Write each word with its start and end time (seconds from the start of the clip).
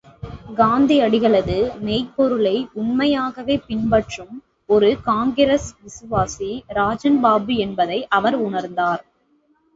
காந்தியடிகளது 0.57 1.57
மெய்ப் 1.79 2.15
பொருளை 2.15 2.53
உண்மையாகவே 2.73 3.57
பின்பற்றும் 3.67 4.33
ஒரு 4.69 4.89
காங்கிரஸ் 5.03 5.69
விசுவாசி 5.83 6.51
ராஜன் 6.73 7.21
பாபு 7.21 7.55
என்பதை 7.57 8.07
அவர் 8.11 8.39
உணர்ந்தார். 8.41 9.03